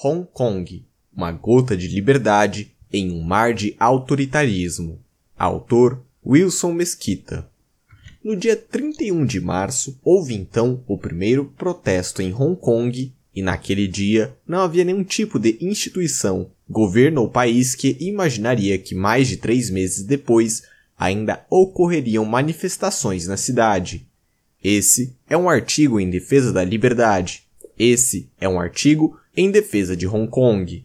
[0.00, 5.00] Hong Kong, uma gota de liberdade em um mar de autoritarismo.
[5.36, 7.50] Autor Wilson Mesquita.
[8.22, 13.88] No dia 31 de março, houve então o primeiro protesto em Hong Kong e naquele
[13.88, 19.36] dia não havia nenhum tipo de instituição, governo ou país que imaginaria que mais de
[19.36, 20.62] três meses depois
[20.96, 24.06] ainda ocorreriam manifestações na cidade.
[24.62, 27.47] Esse é um artigo em defesa da liberdade.
[27.78, 30.84] Esse é um artigo em defesa de Hong Kong.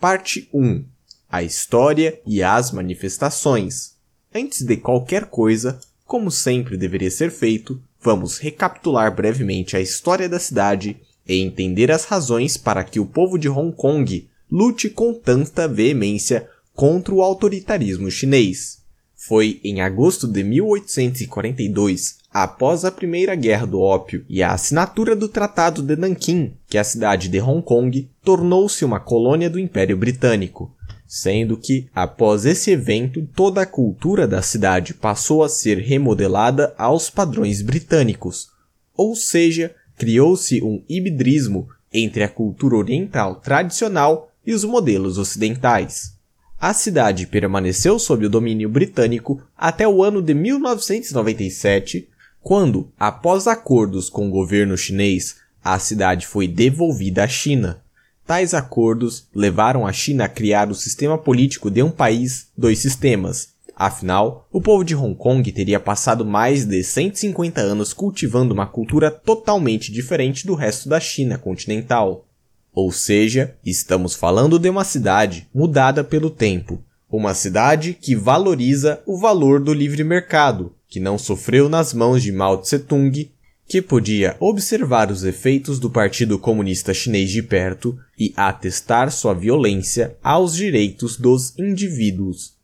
[0.00, 0.84] Parte 1.
[1.30, 3.94] A história e as manifestações.
[4.34, 10.40] Antes de qualquer coisa, como sempre deveria ser feito, vamos recapitular brevemente a história da
[10.40, 15.68] cidade e entender as razões para que o povo de Hong Kong lute com tanta
[15.68, 18.82] veemência contra o autoritarismo chinês.
[19.14, 25.28] Foi em agosto de 1842, após a Primeira Guerra do Ópio e a assinatura do
[25.28, 30.74] Tratado de Nanquim, que a cidade de Hong Kong tornou-se uma colônia do Império Britânico,
[31.06, 37.08] sendo que, após esse evento, toda a cultura da cidade passou a ser remodelada aos
[37.08, 38.48] padrões britânicos,
[38.96, 46.14] ou seja, criou-se um hibridismo entre a cultura oriental tradicional e os modelos ocidentais.
[46.60, 52.08] A cidade permaneceu sob o domínio britânico até o ano de 1997,
[52.44, 57.82] quando, após acordos com o governo chinês, a cidade foi devolvida à China.
[58.26, 63.54] Tais acordos levaram a China a criar o sistema político de um país, dois sistemas.
[63.74, 69.10] Afinal, o povo de Hong Kong teria passado mais de 150 anos cultivando uma cultura
[69.10, 72.26] totalmente diferente do resto da China continental.
[72.74, 76.78] Ou seja, estamos falando de uma cidade mudada pelo tempo,
[77.10, 82.30] uma cidade que valoriza o valor do livre mercado, que não sofreu nas mãos de
[82.30, 83.28] Mao Tse-tung,
[83.66, 90.16] que podia observar os efeitos do Partido Comunista Chinês de perto e atestar sua violência
[90.22, 92.54] aos direitos dos indivíduos.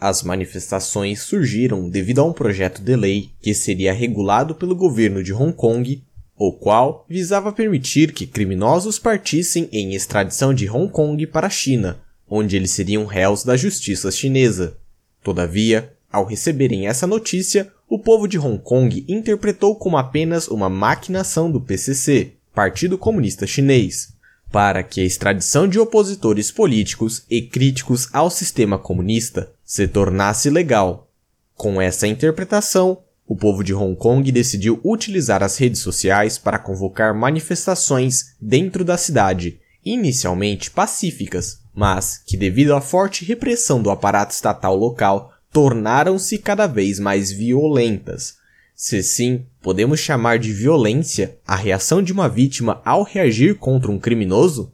[0.00, 5.34] As manifestações surgiram devido a um projeto de lei que seria regulado pelo governo de
[5.34, 6.02] Hong Kong
[6.34, 11.98] o qual visava permitir que criminosos partissem em extradição de Hong Kong para a China,
[12.26, 14.78] onde eles seriam réus da justiça chinesa.
[15.22, 21.50] Todavia, ao receberem essa notícia, o povo de Hong Kong interpretou como apenas uma maquinação
[21.50, 24.14] do PCC, Partido Comunista Chinês,
[24.50, 31.10] para que a extradição de opositores políticos e críticos ao sistema comunista se tornasse legal.
[31.54, 32.98] Com essa interpretação,
[33.28, 38.96] o povo de Hong Kong decidiu utilizar as redes sociais para convocar manifestações dentro da
[38.96, 46.66] cidade, inicialmente pacíficas, mas que, devido à forte repressão do aparato estatal local, tornaram-se cada
[46.66, 48.36] vez mais violentas.
[48.74, 53.98] Se sim, podemos chamar de violência a reação de uma vítima ao reagir contra um
[53.98, 54.70] criminoso?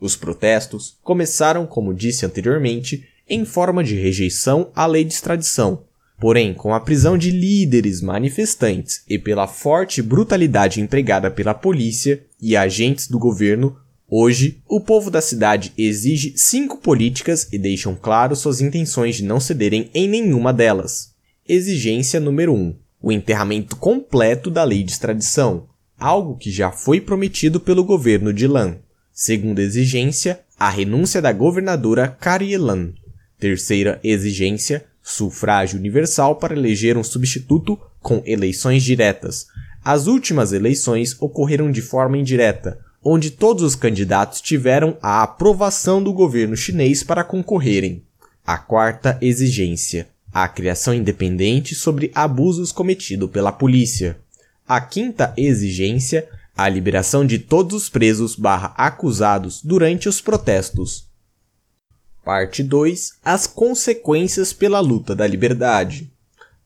[0.00, 5.84] Os protestos começaram, como disse anteriormente, em forma de rejeição à lei de extradição,
[6.18, 12.56] Porém, com a prisão de líderes manifestantes e pela forte brutalidade empregada pela polícia e
[12.56, 13.76] agentes do governo,
[14.16, 19.40] hoje o povo da cidade exige cinco políticas e deixam claro suas intenções de não
[19.40, 21.12] cederem em nenhuma delas.
[21.48, 25.66] Exigência número 1: um, o enterramento completo da lei de extradição,
[25.98, 28.76] algo que já foi prometido pelo governo de Lan.
[29.12, 32.92] Segunda exigência, a renúncia da governadora Carrie Lam.
[33.38, 39.46] Terceira exigência, sufrágio universal para eleger um substituto com eleições diretas.
[39.84, 46.12] As últimas eleições ocorreram de forma indireta, onde todos os candidatos tiveram a aprovação do
[46.12, 48.02] governo chinês para concorrerem.
[48.46, 54.18] A quarta exigência: a criação independente sobre abusos cometidos pela polícia.
[54.66, 56.26] A quinta exigência:
[56.56, 58.36] a liberação de todos os presos
[58.76, 61.08] acusados durante os protestos.
[62.24, 66.10] Parte 2 As consequências pela luta da liberdade.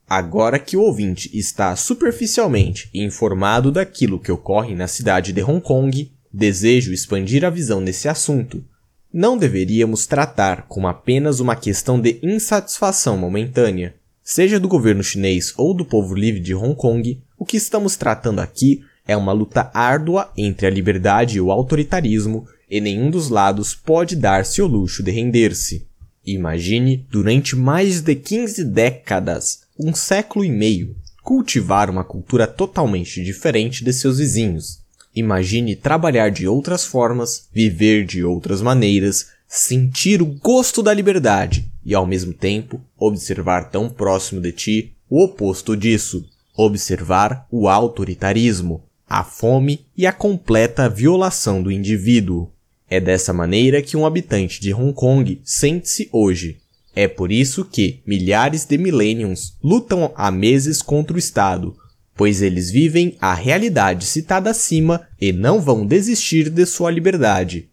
[0.09, 6.11] Agora que o ouvinte está superficialmente informado daquilo que ocorre na cidade de Hong Kong,
[6.33, 8.65] desejo expandir a visão nesse assunto.
[9.13, 13.95] Não deveríamos tratar como apenas uma questão de insatisfação momentânea.
[14.23, 18.41] Seja do governo chinês ou do povo livre de Hong Kong, o que estamos tratando
[18.41, 23.75] aqui é uma luta árdua entre a liberdade e o autoritarismo e nenhum dos lados
[23.75, 25.87] pode dar-se o luxo de render-se.
[26.27, 33.83] Imagine, durante mais de 15 décadas, um século e meio, cultivar uma cultura totalmente diferente
[33.83, 34.81] de seus vizinhos.
[35.15, 41.95] Imagine trabalhar de outras formas, viver de outras maneiras, sentir o gosto da liberdade e,
[41.95, 46.25] ao mesmo tempo, observar tão próximo de ti o oposto disso.
[46.57, 52.51] Observar o autoritarismo, a fome e a completa violação do indivíduo.
[52.91, 56.59] É dessa maneira que um habitante de Hong Kong sente-se hoje.
[56.95, 61.77] É por isso que milhares de millennials lutam há meses contra o Estado,
[62.19, 67.71] pois eles vivem a realidade citada acima e não vão desistir de sua liberdade.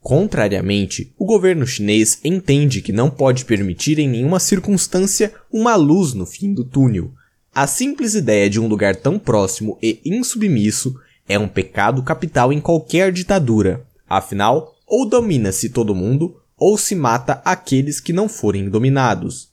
[0.00, 6.24] Contrariamente, o governo chinês entende que não pode permitir em nenhuma circunstância uma luz no
[6.24, 7.10] fim do túnel.
[7.52, 10.94] A simples ideia de um lugar tão próximo e insubmisso
[11.28, 13.84] é um pecado capital em qualquer ditadura.
[14.08, 19.48] Afinal, ou domina-se todo mundo, ou se mata aqueles que não forem dominados.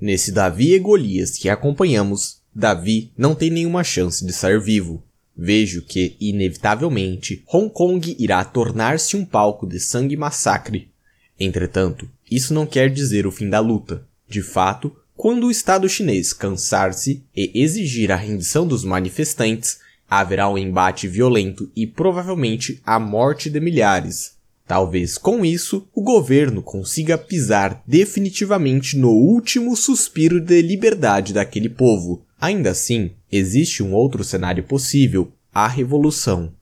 [0.00, 5.02] Nesse Davi e Golias que acompanhamos, Davi não tem nenhuma chance de sair vivo.
[5.36, 10.90] Vejo que, inevitavelmente, Hong Kong irá tornar-se um palco de sangue e massacre.
[11.38, 14.04] Entretanto, isso não quer dizer o fim da luta.
[14.28, 20.58] De fato, quando o Estado chinês cansar-se e exigir a rendição dos manifestantes, haverá um
[20.58, 24.32] embate violento e provavelmente a morte de milhares.
[24.66, 32.24] Talvez com isso o governo consiga pisar definitivamente no último suspiro de liberdade daquele povo.
[32.40, 36.52] Ainda assim, existe um outro cenário possível: a revolução.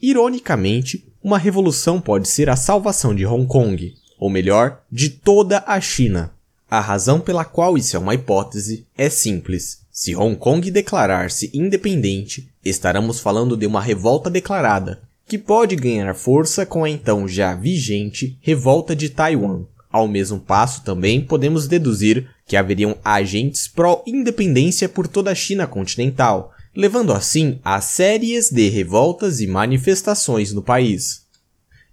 [0.00, 5.80] Ironicamente, uma revolução pode ser a salvação de Hong Kong, ou melhor, de toda a
[5.80, 6.32] China.
[6.70, 9.80] A razão pela qual isso é uma hipótese é simples.
[9.90, 16.64] Se Hong Kong declarar-se independente, estaremos falando de uma revolta declarada, que pode ganhar força
[16.64, 19.64] com a então já vigente Revolta de Taiwan.
[19.90, 26.52] Ao mesmo passo, também podemos deduzir que haveriam agentes pró-independência por toda a China continental,
[26.74, 31.26] levando assim a séries de revoltas e manifestações no país.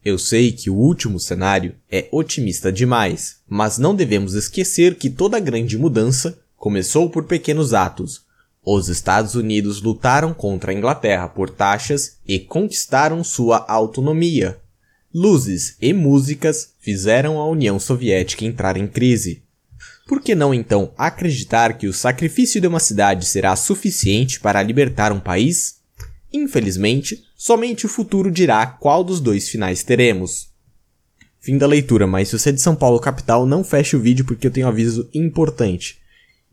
[0.04, 5.40] Eu sei que o último cenário é otimista demais, mas não devemos esquecer que toda
[5.40, 8.24] grande mudança começou por pequenos atos.
[8.63, 14.57] Os Estados Unidos lutaram contra a Inglaterra por taxas e conquistaram sua autonomia.
[15.13, 19.44] Luzes e músicas fizeram a União Soviética entrar em crise.
[20.06, 25.12] Por que não então acreditar que o sacrifício de uma cidade será suficiente para libertar
[25.12, 25.81] um país?
[26.31, 30.50] Infelizmente, somente o futuro dirá qual dos dois finais teremos.
[31.40, 34.25] Fim da leitura, mas se você é de São Paulo capital, não feche o vídeo
[34.25, 36.00] porque eu tenho um aviso importante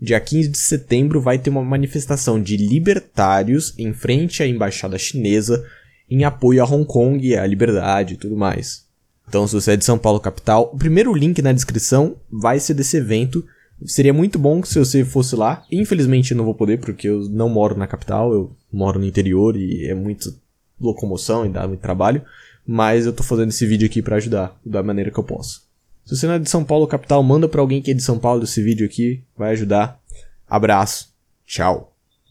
[0.02, 5.64] dia 15 de setembro vai ter uma manifestação de libertários em frente à embaixada chinesa
[6.10, 8.84] em apoio a Hong Kong e à liberdade e tudo mais.
[9.32, 12.74] Então, se você é de São Paulo capital, o primeiro link na descrição vai ser
[12.74, 13.42] desse evento.
[13.86, 15.64] Seria muito bom se você fosse lá.
[15.72, 19.56] Infelizmente eu não vou poder porque eu não moro na capital, eu moro no interior
[19.56, 20.38] e é muito
[20.78, 22.20] locomoção e dá muito trabalho,
[22.66, 25.62] mas eu tô fazendo esse vídeo aqui para ajudar da maneira que eu posso.
[26.04, 28.18] Se você não é de São Paulo, capital, manda para alguém que é de São
[28.18, 29.98] Paulo esse vídeo aqui, vai ajudar.
[30.46, 31.08] Abraço.
[31.46, 31.91] Tchau.